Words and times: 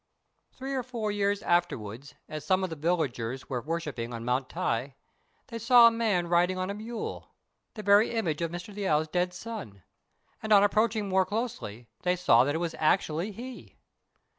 Three 0.53 0.73
or 0.73 0.81
four 0.81 1.11
years 1.11 1.43
afterwards, 1.43 2.15
as 2.27 2.43
some 2.43 2.63
of 2.63 2.71
the 2.71 2.75
villagers 2.75 3.47
were 3.49 3.61
worshipping 3.61 4.15
on 4.15 4.25
Mount 4.25 4.49
Tai, 4.49 4.95
they 5.49 5.59
saw 5.59 5.85
a 5.85 5.91
man 5.91 6.25
riding 6.27 6.57
on 6.57 6.71
a 6.71 6.73
mule, 6.73 7.35
the 7.75 7.83
very 7.83 8.09
image 8.09 8.41
of 8.41 8.49
Mr. 8.49 8.73
Liu's 8.73 9.07
dead 9.07 9.31
son; 9.31 9.83
and, 10.41 10.51
on 10.51 10.63
approaching 10.63 11.07
more 11.07 11.23
closely, 11.23 11.87
they 12.01 12.15
saw 12.15 12.43
that 12.45 12.55
it 12.55 12.57
was 12.57 12.73
actually 12.79 13.31
he. 13.31 13.77